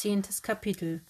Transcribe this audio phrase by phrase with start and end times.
[0.00, 1.04] Zehntes Kapitel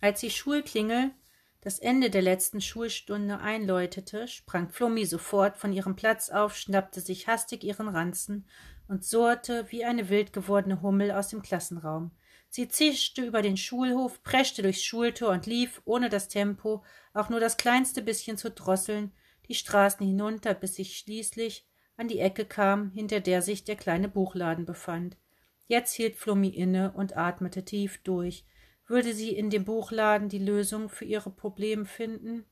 [0.00, 1.12] Als die Schulklingel
[1.60, 7.28] das Ende der letzten Schulstunde einläutete, sprang Flummi sofort von ihrem Platz auf, schnappte sich
[7.28, 8.44] hastig ihren Ranzen
[8.88, 12.10] und surrte wie eine wild gewordene Hummel aus dem Klassenraum.
[12.48, 16.82] Sie zischte über den Schulhof, preschte durchs Schultor und lief, ohne das Tempo
[17.14, 19.12] auch nur das kleinste bisschen zu drosseln,
[19.46, 21.64] die Straßen hinunter, bis sie schließlich
[21.96, 25.16] an die Ecke kam, hinter der sich der kleine Buchladen befand.
[25.66, 28.44] Jetzt hielt Flummi inne und atmete tief durch.
[28.86, 32.44] Würde sie in dem Buchladen die Lösung für ihre Probleme finden?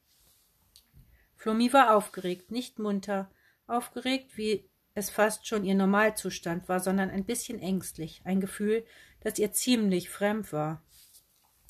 [1.36, 3.30] Flummi war aufgeregt, nicht munter,
[3.66, 8.84] aufgeregt, wie es fast schon ihr Normalzustand war, sondern ein bisschen ängstlich, ein Gefühl,
[9.20, 10.82] das ihr ziemlich fremd war.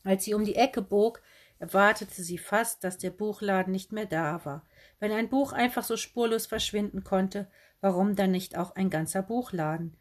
[0.02, 1.22] Als sie um die Ecke bog,
[1.58, 4.66] erwartete sie fast, dass der Buchladen nicht mehr da war.
[4.98, 7.50] Wenn ein Buch einfach so spurlos verschwinden konnte,
[7.80, 9.96] warum dann nicht auch ein ganzer Buchladen?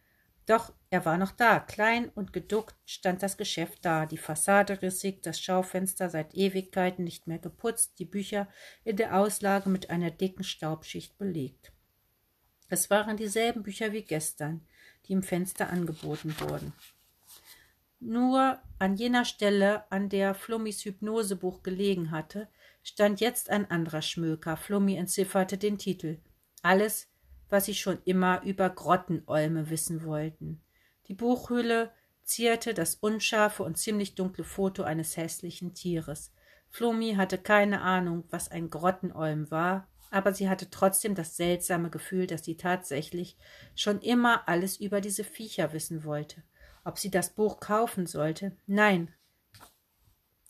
[0.45, 5.23] Doch er war noch da, klein und geduckt stand das Geschäft da, die Fassade rissig,
[5.23, 8.47] das Schaufenster seit Ewigkeiten nicht mehr geputzt, die Bücher
[8.83, 11.71] in der Auslage mit einer dicken Staubschicht belegt.
[12.67, 14.65] Es waren dieselben Bücher wie gestern,
[15.05, 16.73] die im Fenster angeboten wurden.
[17.99, 22.49] Nur an jener Stelle, an der Flummis Hypnosebuch gelegen hatte,
[22.83, 24.57] stand jetzt ein anderer Schmöker.
[24.57, 26.19] Flummi entzifferte den Titel.
[26.61, 27.07] Alles,
[27.49, 30.61] was sie schon immer über Grottenolme wissen wollten.
[31.07, 31.91] Die Buchhülle
[32.23, 36.33] zierte das unscharfe und ziemlich dunkle Foto eines hässlichen Tieres.
[36.69, 42.27] Flumi hatte keine Ahnung, was ein Grottenolm war, aber sie hatte trotzdem das seltsame Gefühl,
[42.27, 43.37] dass sie tatsächlich
[43.75, 46.43] schon immer alles über diese Viecher wissen wollte.
[46.83, 48.55] Ob sie das Buch kaufen sollte?
[48.67, 49.13] Nein,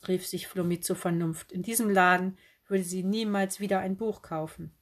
[0.08, 1.52] rief sich Flummi zur Vernunft.
[1.52, 4.74] In diesem Laden würde sie niemals wieder ein Buch kaufen.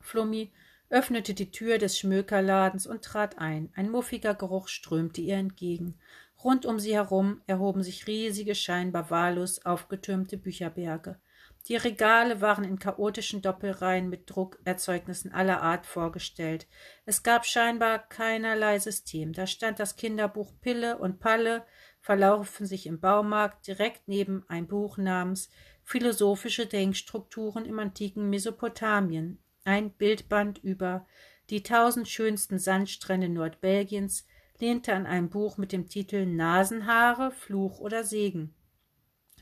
[0.00, 0.52] Flummi
[0.90, 3.70] öffnete die Tür des Schmökerladens und trat ein.
[3.74, 5.98] Ein muffiger Geruch strömte ihr entgegen.
[6.42, 11.18] Rund um sie herum erhoben sich riesige, scheinbar wahllos aufgetürmte Bücherberge.
[11.66, 16.66] Die Regale waren in chaotischen Doppelreihen mit Druckerzeugnissen aller Art vorgestellt.
[17.04, 19.32] Es gab scheinbar keinerlei System.
[19.34, 21.64] Da stand das Kinderbuch Pille und Palle,
[22.00, 25.50] verlaufen sich im Baumarkt direkt neben ein Buch namens
[25.84, 31.06] Philosophische Denkstrukturen im antiken Mesopotamien, ein Bildband über
[31.50, 34.26] die tausend schönsten Sandstrände Nordbelgiens
[34.58, 38.54] lehnte an einem Buch mit dem Titel Nasenhaare, Fluch oder Segen.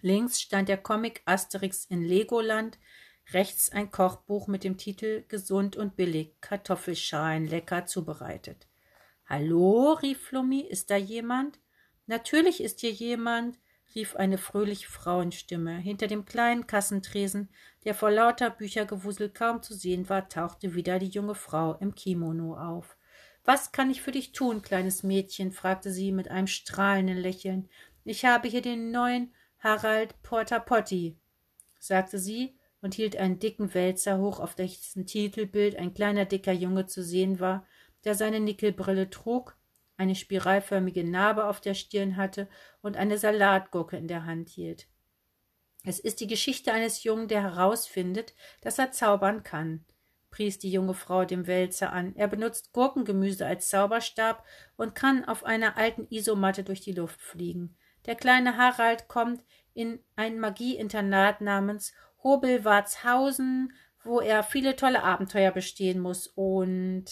[0.02, 2.78] Links stand der Comic Asterix in Legoland,
[3.32, 8.68] rechts ein Kochbuch mit dem Titel Gesund und billig, Kartoffelschalen lecker zubereitet.
[9.26, 11.60] Hallo, rief Flummi, ist da jemand?
[12.06, 13.58] Natürlich ist hier jemand,
[13.96, 15.78] rief eine fröhliche Frauenstimme.
[15.78, 17.48] Hinter dem kleinen Kassentresen,
[17.84, 22.56] der vor lauter Büchergewusel kaum zu sehen war, tauchte wieder die junge Frau im Kimono
[22.56, 22.96] auf.
[23.44, 25.50] Was kann ich für dich tun, kleines Mädchen?
[25.50, 27.68] fragte sie mit einem strahlenden Lächeln.
[28.04, 31.16] Ich habe hier den neuen Harald Portapotti,
[31.78, 36.86] sagte sie und hielt einen dicken Wälzer hoch, auf dessen Titelbild ein kleiner dicker Junge
[36.86, 37.66] zu sehen war,
[38.04, 39.56] der seine Nickelbrille trug
[39.96, 42.48] eine spiralförmige Narbe auf der Stirn hatte
[42.82, 44.88] und eine Salatgurke in der Hand hielt.
[45.84, 49.84] Es ist die Geschichte eines Jungen, der herausfindet, dass er zaubern kann,
[50.30, 52.14] pries die junge Frau dem Wälzer an.
[52.16, 54.44] Er benutzt Gurkengemüse als Zauberstab
[54.76, 57.76] und kann auf einer alten Isomatte durch die Luft fliegen.
[58.06, 61.92] Der kleine Harald kommt in ein Magieinternat namens
[62.22, 67.04] Hobelwartshausen, wo er viele tolle Abenteuer bestehen muss und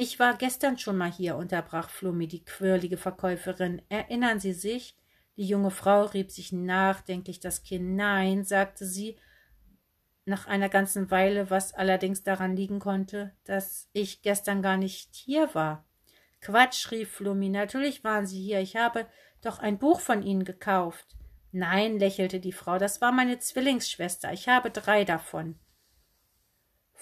[0.00, 3.82] ich war gestern schon mal hier, unterbrach Flummi die quirlige Verkäuferin.
[3.90, 4.96] Erinnern Sie sich?
[5.36, 7.96] Die junge Frau rieb sich nachdenklich das Kinn.
[7.96, 9.16] Nein, sagte sie
[10.24, 15.54] nach einer ganzen Weile, was allerdings daran liegen konnte, dass ich gestern gar nicht hier
[15.54, 15.84] war.
[16.40, 17.50] Quatsch, rief Flummi.
[17.50, 18.60] Natürlich waren Sie hier.
[18.60, 19.06] Ich habe
[19.42, 21.16] doch ein Buch von Ihnen gekauft.
[21.52, 24.32] Nein, lächelte die Frau, das war meine Zwillingsschwester.
[24.32, 25.58] Ich habe drei davon.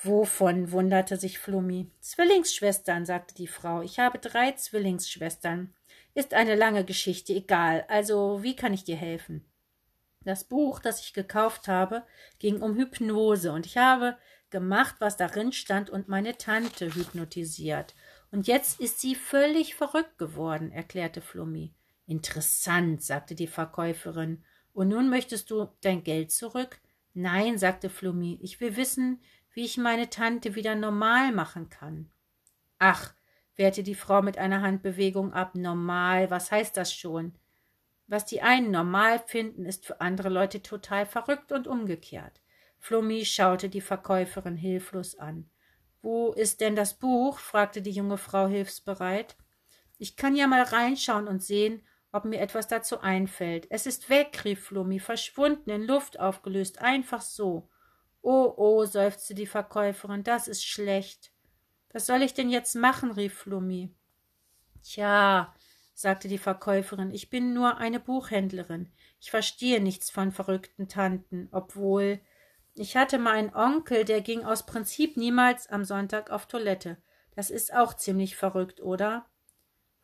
[0.03, 0.71] Wovon?
[0.71, 1.91] wunderte sich Flummi.
[2.01, 3.83] Zwillingsschwestern, sagte die Frau.
[3.83, 5.75] Ich habe drei Zwillingsschwestern.
[6.15, 7.85] Ist eine lange Geschichte, egal.
[7.89, 9.45] Also, wie kann ich dir helfen?
[10.25, 12.05] Das Buch, das ich gekauft habe,
[12.39, 14.17] ging um Hypnose, und ich habe
[14.51, 17.95] gemacht, was darin stand, und meine Tante hypnotisiert.
[18.31, 21.73] Und jetzt ist sie völlig verrückt geworden, erklärte Flummi.
[22.07, 24.45] Interessant, sagte die Verkäuferin.
[24.73, 26.81] Und nun möchtest du dein Geld zurück?
[27.15, 29.21] Nein, sagte Flummi, ich will wissen,
[29.59, 32.09] wie ich meine Tante wieder normal machen kann.
[32.79, 33.13] Ach,
[33.57, 35.57] wehrte die Frau mit einer Handbewegung ab.
[35.57, 37.35] Normal, was heißt das schon?
[38.07, 42.41] Was die einen normal finden, ist für andere Leute total verrückt und umgekehrt.
[42.79, 45.51] Flummi schaute die Verkäuferin hilflos an.
[46.03, 47.41] Wo ist denn das Buch?
[47.41, 49.35] fragte die junge Frau hilfsbereit.
[49.99, 51.83] Ich kann ja mal reinschauen und sehen,
[52.13, 53.67] ob mir etwas dazu einfällt.
[53.71, 57.69] Es ist weg, rief Flummi, verschwunden, in Luft aufgelöst, einfach so.
[58.23, 61.33] Oh, oh, seufzte die Verkäuferin, das ist schlecht.
[61.93, 63.13] Was soll ich denn jetzt machen?
[63.13, 63.95] rief Flummi.
[64.83, 65.55] Tja,
[65.95, 68.91] sagte die Verkäuferin, ich bin nur eine Buchhändlerin.
[69.21, 72.21] Ich verstehe nichts von verrückten Tanten, obwohl
[72.75, 76.97] ich hatte mal einen Onkel, der ging aus Prinzip niemals am Sonntag auf Toilette.
[77.35, 79.27] Das ist auch ziemlich verrückt, oder?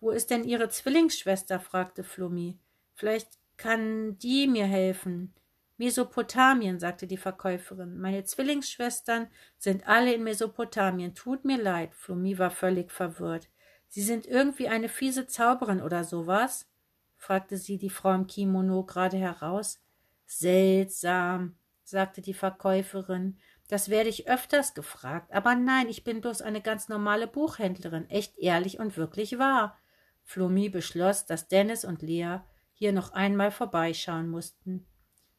[0.01, 1.61] Wo ist denn Ihre Zwillingsschwester?
[1.61, 2.59] fragte Flummi.
[2.95, 5.33] Vielleicht kann die mir helfen.
[5.77, 7.99] Mesopotamien, sagte die Verkäuferin.
[7.99, 9.29] Meine Zwillingsschwestern
[9.59, 11.15] sind alle in Mesopotamien.
[11.15, 11.95] Tut mir leid.
[11.95, 13.49] Flummi war völlig verwirrt.
[13.89, 16.69] Sie sind irgendwie eine fiese Zauberin oder sowas?
[17.17, 19.81] fragte sie die Frau im Kimono gerade heraus.
[20.27, 23.39] Seltsam, sagte die Verkäuferin.
[23.69, 25.33] Das werde ich öfters gefragt.
[25.33, 29.79] Aber nein, ich bin bloß eine ganz normale Buchhändlerin, echt ehrlich und wirklich wahr.
[30.23, 32.39] Flummi beschloss, dass Dennis und Lea
[32.73, 34.87] hier noch einmal vorbeischauen mussten.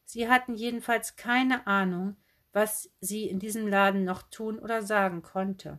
[0.06, 2.16] Sie hatten jedenfalls keine Ahnung,
[2.52, 5.78] was sie in diesem Laden noch tun oder sagen konnte.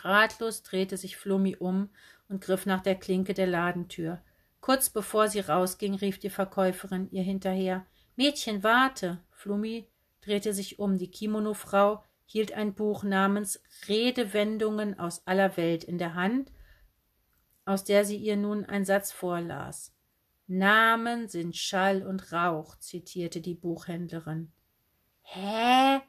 [0.00, 1.90] Ratlos drehte sich Flummi um
[2.28, 4.22] und griff nach der Klinke der Ladentür.
[4.60, 7.84] Kurz bevor sie rausging, rief die Verkäuferin ihr hinterher
[8.14, 9.18] Mädchen, warte.
[9.30, 9.88] Flummi
[10.22, 10.96] drehte sich um.
[10.96, 16.52] Die Kimono-Frau hielt ein Buch namens Redewendungen aus aller Welt in der Hand,
[17.64, 19.95] aus der sie ihr nun einen Satz vorlas.
[20.48, 24.52] Namen sind Schall und Rauch, zitierte die Buchhändlerin.
[25.22, 26.00] Hä?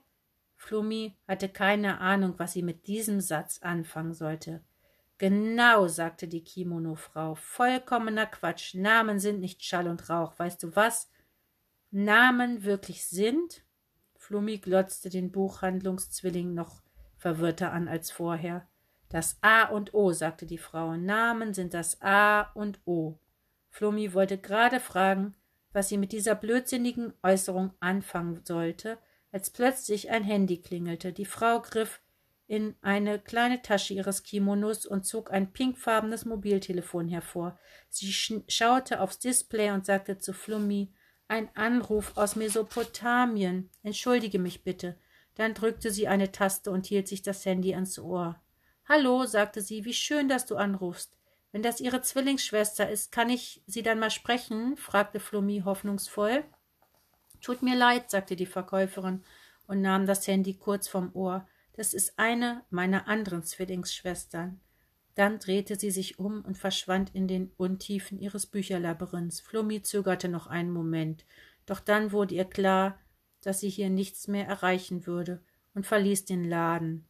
[0.55, 4.63] Flummi hatte keine Ahnung, was sie mit diesem Satz anfangen sollte.
[5.17, 7.35] Genau, sagte die Kimono-Frau.
[7.35, 8.75] Vollkommener Quatsch.
[8.75, 10.37] Namen sind nicht Schall und Rauch.
[10.37, 11.09] Weißt du was?
[11.89, 13.63] Namen wirklich sind?
[14.15, 16.81] Flummi glotzte den Buchhandlungszwilling noch
[17.15, 18.67] verwirrter an als vorher.
[19.09, 20.95] Das A und O, sagte die Frau.
[20.95, 23.17] Namen sind das A und O.
[23.77, 25.35] Flummi wollte gerade fragen,
[25.71, 28.97] was sie mit dieser blödsinnigen Äußerung anfangen sollte,
[29.31, 31.13] als plötzlich ein Handy klingelte.
[31.13, 32.01] Die Frau griff
[32.47, 37.59] in eine kleine Tasche ihres Kimonos und zog ein pinkfarbenes Mobiltelefon hervor.
[37.87, 38.11] Sie
[38.47, 40.91] schaute aufs Display und sagte zu Flummi,
[41.27, 43.69] ein Anruf aus Mesopotamien.
[43.83, 44.97] Entschuldige mich bitte.
[45.35, 48.41] Dann drückte sie eine Taste und hielt sich das Handy ans Ohr.
[48.89, 51.15] Hallo, sagte sie, wie schön, dass du anrufst.
[51.51, 54.77] Wenn das ihre Zwillingsschwester ist, kann ich sie dann mal sprechen?
[54.77, 56.43] fragte Flummi hoffnungsvoll.
[57.41, 59.23] Tut mir leid, sagte die Verkäuferin
[59.67, 61.47] und nahm das Handy kurz vom Ohr.
[61.73, 64.59] Das ist eine meiner anderen Zwillingsschwestern.
[65.15, 69.39] Dann drehte sie sich um und verschwand in den Untiefen ihres Bücherlabyrinths.
[69.39, 71.25] Flummi zögerte noch einen Moment,
[71.65, 72.99] doch dann wurde ihr klar,
[73.41, 75.41] dass sie hier nichts mehr erreichen würde
[75.73, 77.07] und verließ den Laden.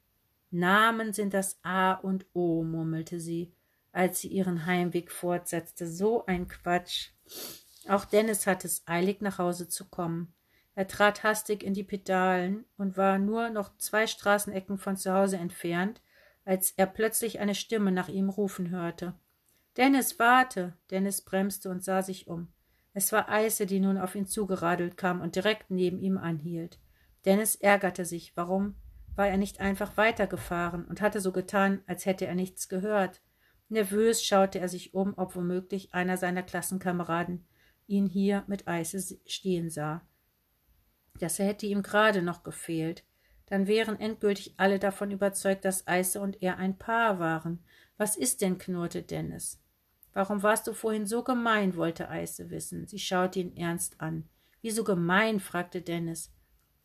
[0.52, 3.52] Namen sind das A und O, murmelte sie,
[3.92, 5.88] als sie ihren Heimweg fortsetzte.
[5.88, 7.10] So ein Quatsch.
[7.88, 10.34] Auch Dennis hatte es eilig, nach Hause zu kommen.
[10.76, 15.38] Er trat hastig in die Pedalen und war nur noch zwei Straßenecken von zu Hause
[15.38, 16.02] entfernt,
[16.46, 19.14] als er plötzlich eine Stimme nach ihm rufen hörte.
[19.76, 20.74] Dennis, warte!
[20.92, 22.48] Dennis bremste und sah sich um.
[22.94, 26.80] Es war Eise, die nun auf ihn zugeradelt kam und direkt neben ihm anhielt.
[27.26, 28.36] Dennis ärgerte sich.
[28.36, 28.76] Warum
[29.16, 33.22] war er nicht einfach weitergefahren und hatte so getan, als hätte er nichts gehört?
[33.70, 37.46] Nervös schaute er sich um, ob womöglich einer seiner Klassenkameraden
[37.86, 40.06] ihn hier mit Eise stehen sah.
[41.20, 43.04] Das hätte ihm gerade noch gefehlt.
[43.48, 47.64] Dann wären endgültig alle davon überzeugt, dass Eise und er ein Paar waren.
[47.98, 48.58] Was ist denn?
[48.58, 49.62] knurrte Dennis.
[50.14, 51.76] Warum warst du vorhin so gemein?
[51.76, 52.88] wollte Eise wissen.
[52.88, 54.30] Sie schaute ihn ernst an.
[54.62, 55.40] Wieso gemein?
[55.40, 56.34] fragte Dennis.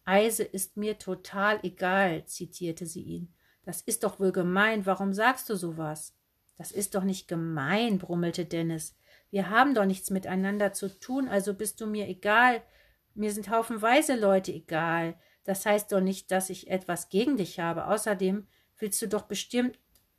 [0.04, 3.34] Eise ist mir total egal, zitierte sie ihn.
[3.64, 4.86] Das ist doch wohl gemein.
[4.86, 6.16] Warum sagst du sowas?
[6.56, 8.96] Das ist doch nicht gemein, brummelte Dennis.
[9.30, 12.62] Wir haben doch nichts miteinander zu tun, also bist du mir egal.
[13.14, 15.16] Mir sind haufenweise Leute egal.
[15.44, 17.86] Das heißt doch nicht, dass ich etwas gegen dich habe.
[17.88, 18.46] Außerdem
[18.78, 19.78] willst du doch bestimmt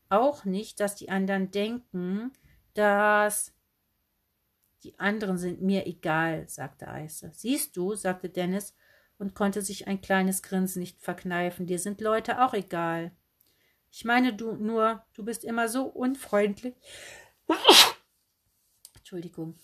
[0.10, 2.32] auch nicht, dass die anderen denken,
[2.74, 3.54] dass
[4.84, 7.32] die anderen sind mir egal, sagte Eise.
[7.34, 8.76] Siehst du, sagte Dennis
[9.18, 11.66] und konnte sich ein kleines Grinsen nicht verkneifen.
[11.66, 13.12] Dir sind Leute auch egal.
[13.96, 16.74] Ich meine du nur, du bist immer so unfreundlich.
[18.96, 19.56] Entschuldigung.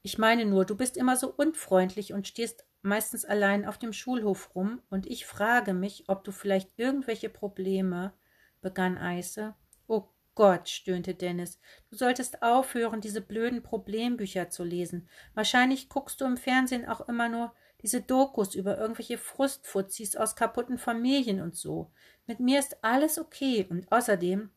[0.00, 4.54] Ich meine nur, du bist immer so unfreundlich und stehst meistens allein auf dem Schulhof
[4.54, 8.14] rum, und ich frage mich, ob du vielleicht irgendwelche Probleme,
[8.62, 9.54] begann Eise.
[9.86, 15.06] Oh Gott, stöhnte Dennis, du solltest aufhören, diese blöden Problembücher zu lesen.
[15.34, 17.52] Wahrscheinlich guckst du im Fernsehen auch immer nur
[17.82, 21.90] diese Dokus über irgendwelche Frustfuzis aus kaputten Familien und so.
[22.26, 24.50] Mit mir ist alles okay, und außerdem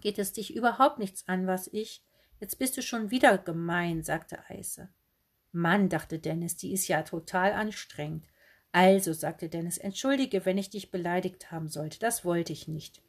[0.00, 2.04] geht es dich überhaupt nichts an, was ich
[2.44, 4.90] Jetzt bist du schon wieder gemein, sagte Eise.
[5.52, 8.26] Mann, dachte Dennis, die ist ja total anstrengend.
[8.72, 12.00] Also, sagte Dennis, entschuldige, wenn ich dich beleidigt haben sollte.
[12.00, 13.00] Das wollte ich nicht.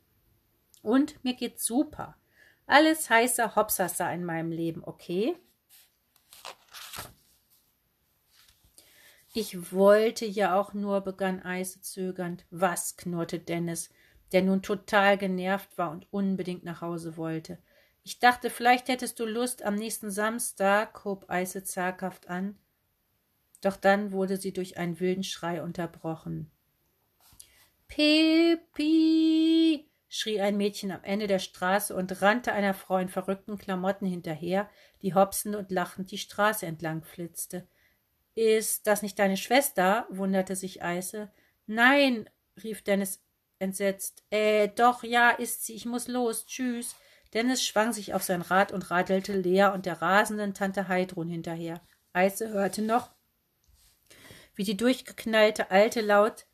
[0.84, 2.16] Und mir geht's super.
[2.68, 5.36] Alles heißer Hopsasa in meinem Leben, okay?
[9.38, 12.46] Ich wollte ja auch nur, begann Eise zögernd.
[12.52, 12.96] Was?
[12.96, 13.90] knurrte Dennis,
[14.32, 17.58] der nun total genervt war und unbedingt nach Hause wollte.
[18.04, 22.58] Ich dachte, vielleicht hättest du Lust am nächsten Samstag, hob Eise zaghaft an.
[23.60, 26.50] Doch dann wurde sie durch einen wilden Schrei unterbrochen.
[27.90, 29.92] Pepi!
[30.08, 34.70] schrie ein Mädchen am Ende der Straße und rannte einer Frau in verrückten Klamotten hinterher,
[35.02, 37.68] die hopsend und lachend die Straße entlang flitzte.
[38.36, 40.06] Ist das nicht deine Schwester?
[40.10, 41.32] wunderte sich Eise.
[41.66, 42.30] Nein,
[42.64, 43.22] rief Dennis
[43.60, 44.24] entsetzt.
[44.30, 45.74] Äh, doch, ja, ist sie.
[45.74, 46.46] Ich muss los.
[46.46, 46.96] Tschüss.
[47.34, 51.82] Dennis schwang sich auf sein Rad und radelte Lea und der rasenden Tante Heidrun hinterher.
[52.14, 53.12] Eise hörte noch,
[54.56, 56.46] wie die durchgeknallte Alte laut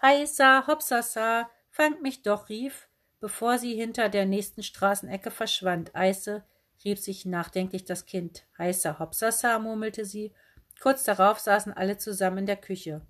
[0.00, 5.94] Heißa, hopsasa, fangt mich doch, rief, bevor sie hinter der nächsten Straßenecke verschwand.
[5.94, 6.44] Eise
[6.84, 8.44] rieb sich nachdenklich das Kind.
[8.58, 10.32] Heißa, hopsasa, murmelte sie.
[10.80, 13.02] Kurz darauf saßen alle zusammen in der Küche.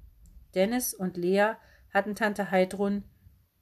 [0.55, 1.53] Dennis und Lea
[1.93, 3.05] hatten Tante Heidrun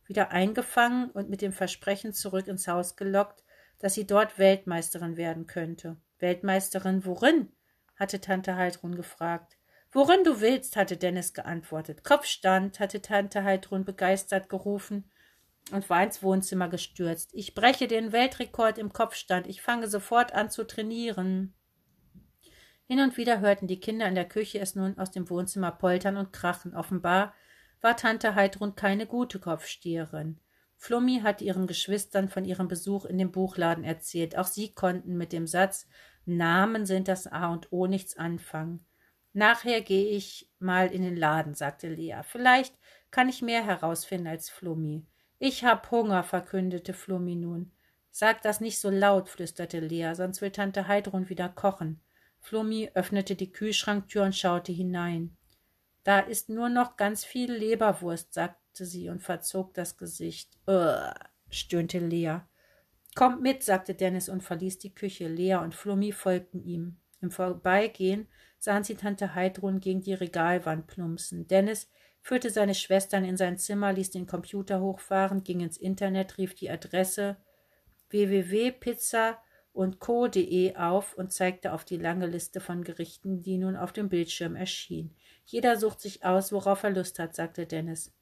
[0.07, 3.43] wieder eingefangen und mit dem Versprechen zurück ins Haus gelockt,
[3.81, 5.97] dass sie dort Weltmeisterin werden könnte.
[6.19, 7.53] Weltmeisterin worin?
[7.97, 9.57] hatte Tante Heidrun gefragt.
[9.91, 12.05] Worin du willst, hatte Dennis geantwortet.
[12.05, 15.11] Kopfstand, hatte Tante Heidrun begeistert gerufen
[15.73, 17.31] und war ins Wohnzimmer gestürzt.
[17.33, 19.47] Ich breche den Weltrekord im Kopfstand.
[19.47, 21.55] Ich fange sofort an zu trainieren.
[22.89, 26.17] Hin und wieder hörten die Kinder in der Küche es nun aus dem Wohnzimmer poltern
[26.17, 26.75] und krachen.
[26.75, 27.35] Offenbar
[27.81, 30.39] war Tante Heidrun keine gute Kopfsteherin.
[30.77, 34.37] Flummi hatte ihren Geschwistern von ihrem Besuch in dem Buchladen erzählt.
[34.39, 35.89] Auch sie konnten mit dem Satz
[36.27, 38.85] Namen sind das A und O nichts anfangen.
[39.33, 42.21] Nachher gehe ich mal in den Laden, sagte Lea.
[42.23, 42.75] Vielleicht
[43.11, 45.07] kann ich mehr herausfinden als Flummi.
[45.39, 47.73] Ich hab Hunger, verkündete Flummi nun.
[48.11, 52.01] Sag das nicht so laut, flüsterte Lea, sonst will Tante Heidrun wieder kochen.
[52.47, 55.37] Flummi öffnete die Kühlschranktür und schaute hinein.
[56.05, 60.57] Da ist nur noch ganz viel Leberwurst, sagte sie und verzog das Gesicht.
[60.69, 61.13] Ugh,
[61.51, 62.39] stöhnte Lea.
[63.17, 65.27] Kommt mit, sagte Dennis und verließ die Küche.
[65.27, 67.01] Lea und Flummi folgten ihm.
[67.21, 68.29] Im Vorbeigehen
[68.61, 71.49] sahen sie Tante Heidrun gegen die Regalwand plumpsen.
[71.49, 76.55] Dennis führte seine Schwestern in sein Zimmer, ließ den Computer hochfahren, ging ins Internet, rief
[76.55, 77.39] die Adresse
[78.11, 79.43] www.pizza
[79.77, 84.09] und co.de auf und zeigte auf die lange Liste von Gerichten, die nun auf dem
[84.09, 85.15] Bildschirm erschien.
[85.45, 88.13] Jeder sucht sich aus, worauf er Lust hat, sagte Dennis.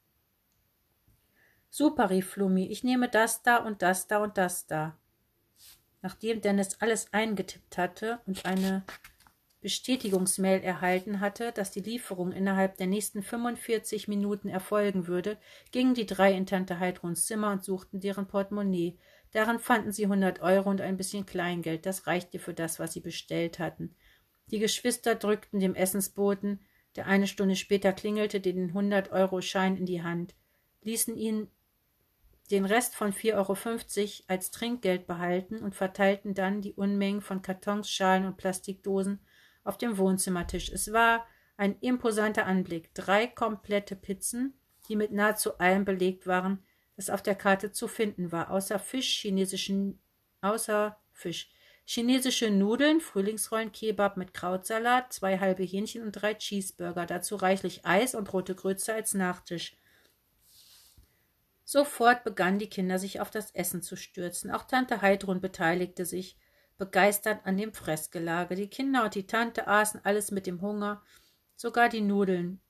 [1.71, 4.97] Super, rief Flummi, ich nehme das da und das da und das da.
[6.03, 8.85] Nachdem Dennis alles eingetippt hatte und eine
[9.65, 15.39] Bestätigungsmail erhalten hatte, dass die Lieferung innerhalb der nächsten 45 Minuten erfolgen würde,
[15.73, 18.99] gingen die drei in Tante Heidruns Zimmer und suchten deren Portemonnaie.
[19.35, 21.85] Darin fanden sie hundert Euro und ein bisschen Kleingeld.
[21.85, 23.95] Das reichte für das, was sie bestellt hatten.
[24.51, 26.61] Die Geschwister drückten dem Essensboten
[26.97, 30.35] der eine Stunde später klingelte, den 100-Euro-Schein in die Hand,
[30.83, 31.51] ließen ihn
[32.51, 37.91] den Rest von 4,50 Euro als Trinkgeld behalten und verteilten dann die Unmengen von Kartons,
[37.91, 39.21] Schalen und Plastikdosen
[39.65, 40.71] auf dem Wohnzimmertisch.
[40.71, 41.27] Es war
[41.57, 42.95] ein imposanter Anblick.
[42.95, 44.55] Drei komplette Pizzen,
[44.89, 46.63] die mit nahezu allem belegt waren,
[46.97, 50.01] das auf der Karte zu finden war, außer Fisch, chinesischen,
[50.41, 51.51] außer Fisch,
[51.87, 58.15] Chinesische Nudeln, Frühlingsrollen, Kebab mit Krautsalat, zwei halbe Hähnchen und drei Cheeseburger, dazu reichlich Eis
[58.15, 59.77] und rote Grütze als Nachtisch.
[61.65, 64.51] Sofort begannen die Kinder sich auf das Essen zu stürzen.
[64.51, 66.39] Auch Tante Heidrun beteiligte sich
[66.79, 68.55] begeistert an dem Fressgelage.
[68.55, 71.03] Die Kinder und die Tante aßen alles mit dem Hunger,
[71.55, 72.61] sogar die Nudeln,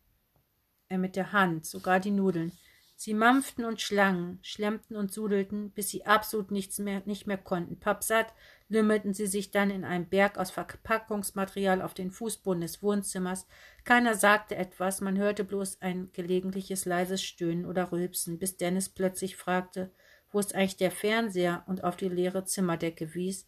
[0.89, 2.53] äh, mit der Hand, sogar die Nudeln.
[3.05, 7.79] Sie mampften und schlangen, schlemmten und sudelten, bis sie absolut nichts mehr, nicht mehr konnten.
[7.79, 8.33] Pappsatt
[8.71, 13.47] lümmelten sie sich dann in einem Berg aus Verpackungsmaterial auf den Fußboden des Wohnzimmers.
[13.85, 19.37] Keiner sagte etwas, man hörte bloß ein gelegentliches leises Stöhnen oder Rülpsen, bis Dennis plötzlich
[19.37, 19.91] fragte,
[20.31, 23.47] wo ist eigentlich der Fernseher und auf die leere Zimmerdecke wies,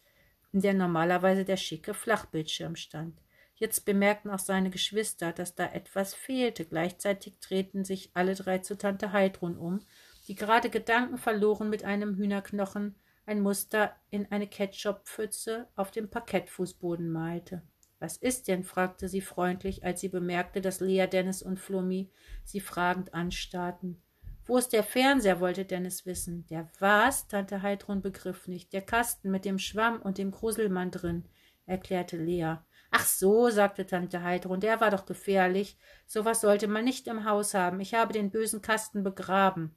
[0.51, 3.19] in der normalerweise der schicke Flachbildschirm stand.
[3.59, 6.63] Jetzt bemerkten auch seine Geschwister, dass da etwas fehlte.
[6.65, 9.79] Gleichzeitig drehten sich alle drei zu Tante Heidrun um,
[10.27, 12.95] die gerade Gedanken verloren mit einem Hühnerknochen
[13.25, 17.61] ein Muster in eine Ketchuppfütze auf dem Parkettfußboden malte.
[17.99, 18.63] Was ist denn?
[18.63, 22.11] fragte sie freundlich, als sie bemerkte, dass Lea, Dennis und Flummi
[22.43, 24.01] sie fragend anstarrten.
[24.45, 26.45] Wo ist der Fernseher, wollte Dennis wissen.
[26.47, 27.27] Der was?
[27.27, 28.71] Tante Heidrun begriff nicht.
[28.71, 31.25] Der Kasten mit dem Schwamm und dem Gruselmann drin,
[31.65, 32.57] erklärte Lea.
[32.91, 35.77] Ach so, sagte Tante Heidrun, der war doch gefährlich.
[36.05, 37.79] So was sollte man nicht im Haus haben.
[37.79, 39.75] Ich habe den bösen Kasten begraben.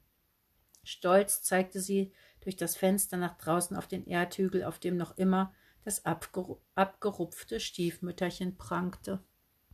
[0.83, 5.53] Stolz zeigte sie durch das Fenster nach draußen auf den Erdhügel, auf dem noch immer
[5.83, 9.23] das abgerupfte Stiefmütterchen prangte.